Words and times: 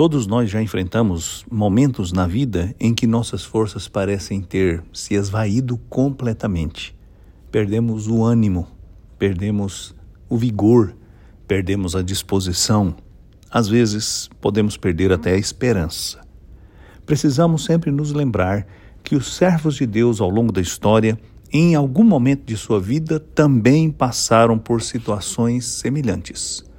Todos 0.00 0.26
nós 0.26 0.48
já 0.48 0.62
enfrentamos 0.62 1.44
momentos 1.50 2.10
na 2.10 2.26
vida 2.26 2.74
em 2.80 2.94
que 2.94 3.06
nossas 3.06 3.44
forças 3.44 3.86
parecem 3.86 4.40
ter 4.40 4.82
se 4.94 5.12
esvaído 5.12 5.76
completamente. 5.90 6.98
Perdemos 7.52 8.08
o 8.08 8.24
ânimo, 8.24 8.66
perdemos 9.18 9.94
o 10.26 10.38
vigor, 10.38 10.96
perdemos 11.46 11.94
a 11.94 12.00
disposição. 12.00 12.96
Às 13.50 13.68
vezes, 13.68 14.30
podemos 14.40 14.74
perder 14.74 15.12
até 15.12 15.34
a 15.34 15.38
esperança. 15.38 16.26
Precisamos 17.04 17.62
sempre 17.66 17.90
nos 17.90 18.10
lembrar 18.10 18.66
que 19.04 19.14
os 19.14 19.36
servos 19.36 19.74
de 19.74 19.84
Deus 19.84 20.18
ao 20.18 20.30
longo 20.30 20.50
da 20.50 20.62
história, 20.62 21.20
em 21.52 21.74
algum 21.74 22.04
momento 22.04 22.46
de 22.46 22.56
sua 22.56 22.80
vida, 22.80 23.20
também 23.20 23.90
passaram 23.90 24.58
por 24.58 24.80
situações 24.80 25.66
semelhantes. 25.66 26.69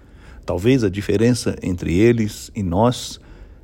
Talvez 0.45 0.83
a 0.83 0.89
diferença 0.89 1.55
entre 1.61 1.93
eles 1.93 2.51
e 2.55 2.63
nós 2.63 3.19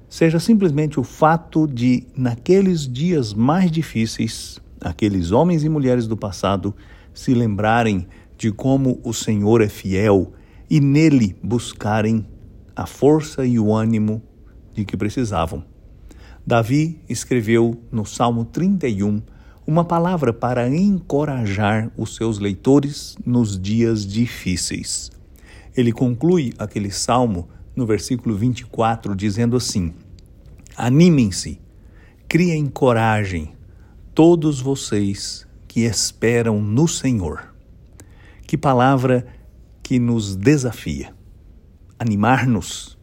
seja 0.10 0.40
simplesmente 0.40 1.00
o 1.00 1.04
fato 1.04 1.68
de, 1.68 2.06
naqueles 2.16 2.88
dias 2.88 3.34
mais 3.34 3.70
difíceis, 3.70 4.60
aqueles 4.80 5.32
homens 5.32 5.64
e 5.64 5.70
mulheres 5.70 6.08
do 6.08 6.16
passado 6.16 6.76
se 7.14 7.34
lembrarem 7.34 8.08
de 8.38 8.52
como 8.52 9.00
o 9.04 9.14
Senhor 9.14 9.62
é 9.62 9.68
fiel 9.68 10.32
e 10.70 10.80
nele 10.80 11.36
buscarem 11.44 12.26
a 12.76 12.86
força 12.86 13.46
e 13.46 13.60
o 13.60 13.74
ânimo 13.74 14.22
de 14.74 14.86
que 14.86 14.96
precisavam. 14.96 15.64
Davi 16.46 17.02
escreveu 17.10 17.76
no 17.92 18.06
Salmo 18.06 18.46
31 18.46 19.22
uma 19.66 19.84
palavra 19.84 20.32
para 20.32 20.70
encorajar 20.70 21.92
os 21.98 22.16
seus 22.16 22.40
leitores 22.40 23.18
nos 23.26 23.60
dias 23.60 24.06
difíceis. 24.06 25.17
Ele 25.78 25.92
conclui 25.92 26.54
aquele 26.58 26.90
salmo 26.90 27.48
no 27.76 27.86
versículo 27.86 28.36
24, 28.36 29.16
dizendo 29.16 29.56
assim: 29.56 29.94
Animem-se, 30.76 31.62
criem 32.28 32.66
coragem, 32.66 33.54
todos 34.16 34.60
vocês 34.60 35.48
que 35.68 35.82
esperam 35.82 36.60
no 36.60 36.88
Senhor. 36.88 37.54
Que 38.48 38.58
palavra 38.58 39.28
que 39.84 40.00
nos 40.00 40.36
desafia. 40.36 41.14
Animar-nos, 42.00 42.98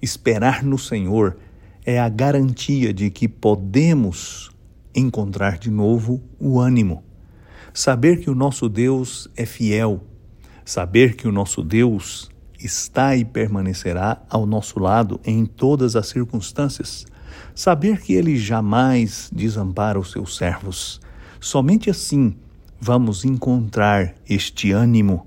esperar 0.00 0.64
no 0.64 0.78
Senhor 0.78 1.36
é 1.84 1.98
a 1.98 2.08
garantia 2.08 2.94
de 2.94 3.10
que 3.10 3.28
podemos 3.28 4.50
encontrar 4.94 5.58
de 5.58 5.70
novo 5.70 6.22
o 6.40 6.58
ânimo. 6.58 7.02
Saber 7.74 8.20
que 8.20 8.30
o 8.30 8.34
nosso 8.34 8.68
Deus 8.68 9.28
é 9.36 9.44
fiel 9.44 10.02
Saber 10.68 11.16
que 11.16 11.26
o 11.26 11.32
nosso 11.32 11.62
Deus 11.62 12.28
está 12.60 13.16
e 13.16 13.24
permanecerá 13.24 14.20
ao 14.28 14.44
nosso 14.44 14.78
lado 14.78 15.18
em 15.24 15.46
todas 15.46 15.96
as 15.96 16.08
circunstâncias. 16.08 17.06
Saber 17.54 18.02
que 18.02 18.12
Ele 18.12 18.36
jamais 18.36 19.30
desampara 19.32 19.98
os 19.98 20.10
seus 20.10 20.36
servos. 20.36 21.00
Somente 21.40 21.88
assim 21.88 22.36
vamos 22.78 23.24
encontrar 23.24 24.14
este 24.28 24.70
ânimo, 24.70 25.26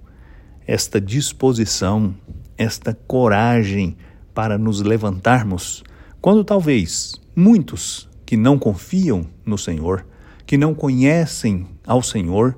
esta 0.67 1.02
disposição, 1.02 2.14
esta 2.56 2.94
coragem 2.94 3.97
para 4.36 4.59
nos 4.59 4.80
levantarmos 4.81 5.84
quando 6.22 6.44
talvez 6.44 7.19
muitos 7.36 8.08
que 8.28 8.38
não 8.38 8.59
confiam 8.59 9.25
no 9.44 9.58
Senhor, 9.58 10.06
que 10.45 10.56
não 10.56 10.75
conhecem 10.75 11.66
ao 11.84 12.03
Senhor, 12.03 12.56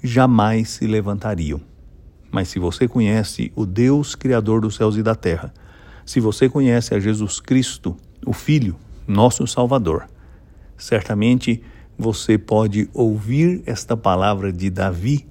jamais 0.00 0.68
se 0.68 0.86
levantariam. 0.86 1.69
Mas 2.30 2.48
se 2.48 2.58
você 2.58 2.86
conhece 2.86 3.52
o 3.56 3.66
Deus 3.66 4.14
Criador 4.14 4.60
dos 4.60 4.76
céus 4.76 4.96
e 4.96 5.02
da 5.02 5.14
terra, 5.14 5.52
se 6.04 6.20
você 6.20 6.48
conhece 6.48 6.94
a 6.94 7.00
Jesus 7.00 7.40
Cristo, 7.40 7.96
o 8.26 8.32
Filho, 8.32 8.76
nosso 9.06 9.46
Salvador, 9.46 10.06
certamente 10.76 11.62
você 11.98 12.38
pode 12.38 12.88
ouvir 12.94 13.62
esta 13.66 13.96
palavra 13.96 14.52
de 14.52 14.70
Davi 14.70 15.26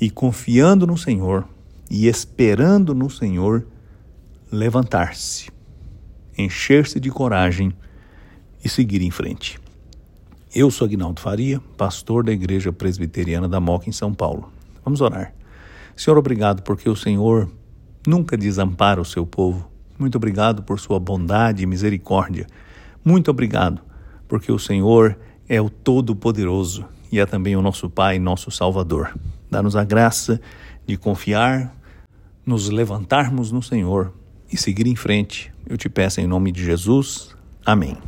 e, 0.00 0.10
confiando 0.10 0.86
no 0.86 0.96
Senhor 0.96 1.46
e 1.90 2.06
esperando 2.06 2.94
no 2.94 3.10
Senhor, 3.10 3.66
levantar-se, 4.50 5.50
encher-se 6.36 6.98
de 6.98 7.10
coragem 7.10 7.72
e 8.64 8.68
seguir 8.68 9.02
em 9.02 9.10
frente. 9.10 9.58
Eu 10.54 10.70
sou 10.70 10.86
Agnaldo 10.86 11.20
Faria, 11.20 11.60
pastor 11.76 12.24
da 12.24 12.32
Igreja 12.32 12.72
Presbiteriana 12.72 13.48
da 13.48 13.60
Moca, 13.60 13.88
em 13.88 13.92
São 13.92 14.14
Paulo. 14.14 14.50
Vamos 14.84 15.00
orar. 15.00 15.37
Senhor, 15.98 16.16
obrigado 16.16 16.62
porque 16.62 16.88
o 16.88 16.94
Senhor 16.94 17.50
nunca 18.06 18.36
desampara 18.36 19.00
o 19.00 19.04
seu 19.04 19.26
povo. 19.26 19.68
Muito 19.98 20.14
obrigado 20.14 20.62
por 20.62 20.78
sua 20.78 21.00
bondade 21.00 21.64
e 21.64 21.66
misericórdia. 21.66 22.46
Muito 23.04 23.32
obrigado 23.32 23.80
porque 24.28 24.52
o 24.52 24.60
Senhor 24.60 25.18
é 25.48 25.60
o 25.60 25.68
Todo-Poderoso 25.68 26.84
e 27.10 27.18
é 27.18 27.26
também 27.26 27.56
o 27.56 27.62
nosso 27.62 27.90
Pai, 27.90 28.20
nosso 28.20 28.48
Salvador. 28.48 29.12
Dá-nos 29.50 29.74
a 29.74 29.82
graça 29.82 30.40
de 30.86 30.96
confiar, 30.96 31.74
nos 32.46 32.68
levantarmos 32.68 33.50
no 33.50 33.60
Senhor 33.60 34.14
e 34.52 34.56
seguir 34.56 34.86
em 34.86 34.94
frente. 34.94 35.52
Eu 35.68 35.76
te 35.76 35.88
peço 35.88 36.20
em 36.20 36.28
nome 36.28 36.52
de 36.52 36.64
Jesus. 36.64 37.34
Amém. 37.66 37.98